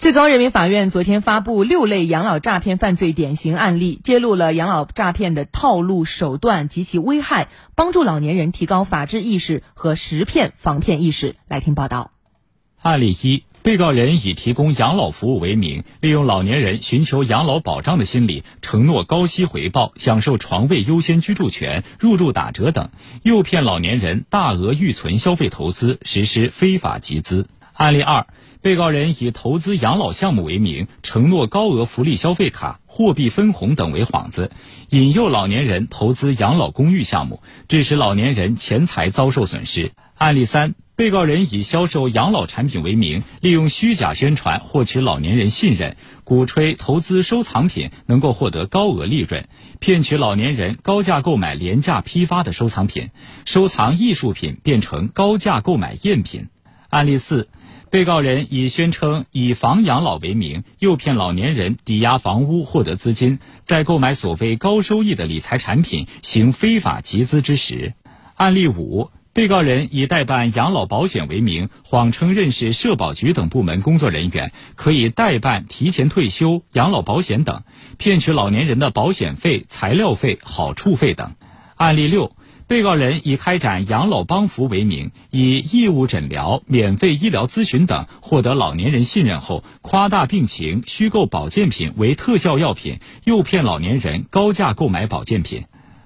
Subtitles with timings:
[0.00, 11.36] 最高人民法院昨天发布六类养老诈骗犯罪典型案例，揭露了养老诈骗的套路手段及其危害，帮助老年人提高法治意识和识骗防骗意识。
[11.48, 12.12] 来听报道。
[12.80, 22.88] 案例一：被告人以提供养老服务为名，利用老年人寻求养老保障的心理，承诺高息回报、享受床位优先居住权、入住打折等，
[23.22, 27.46] 诱骗老年人大额预存消费投资，实施非法集资。
[27.74, 28.26] 案例二。
[28.62, 34.50] 被告人以投资养老项目为名，承诺高额福利消费卡、货币分红等为幌子，
[34.90, 39.92] 引诱老年人投资养老公寓项目，致使老年人钱财遭受损失。
[40.14, 53.08] 案例三：被告人以销售养老产品为名，利用虚假宣传获取老年人信任，鼓吹投资收藏品能够获得高额利润，骗取老年人高价购买廉价批发的收藏品，
[53.46, 56.48] 收藏艺术品变成高价购买赝品。
[56.90, 57.48] 案例四。
[57.88, 67.94] 被告人以宣称以房养老为名，诱骗老年人抵押房屋获得资金，再购买所谓高收益的理财产品，行非法集资之时。
[68.36, 77.64] 案例五：被告人以代办养老保险为名，谎称认识社保局等部门工作人员，可以代办提前退休、养老保险等，
[77.98, 81.34] 骗取老年人的保险费、材料费、好处费等。
[81.74, 82.36] 案例六。
[82.70, 95.64] 被告人以开展养老帮扶为名，以义务诊疗、免费医疗咨询等获得老年人信任后，夸大病情、虚构保健品为特效药品，诱骗老年人高价购买保健品。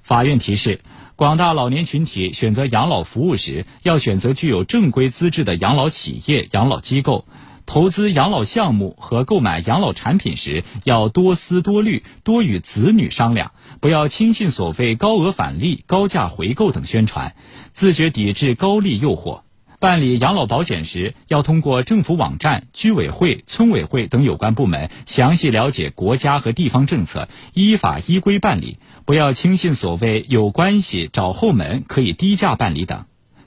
[0.00, 0.80] 法院提示：
[1.14, 7.26] 广大老年群体选择养老服务时，要选择具有正规资质的养老企业、养老机构。
[7.66, 13.50] 投资养老项目和购买养老产品时，要多思多虑，多与子女商量，
[13.80, 17.34] 不要轻信所谓高额返利、高价回购等宣传，
[17.72, 19.40] 自觉抵制高利诱惑。
[19.78, 33.04] 办理养老保险时，要通过政府网站、居委会、村委会等有关部门详细了解国家和地方政策，依法依规办理，不要轻信所谓有关系、找后门可以低价办理等。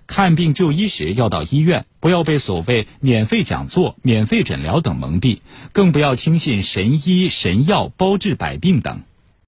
[0.10, 9.04] 看病就医时要到医院，不要被所谓免费讲座、免费诊疗等蒙蔽，更不要听信神医神药包治百病等。